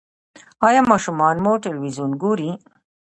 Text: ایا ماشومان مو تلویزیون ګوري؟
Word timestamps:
ایا 0.67 0.81
ماشومان 0.91 1.35
مو 1.43 1.51
تلویزیون 1.65 2.11
ګوري؟ 2.21 2.51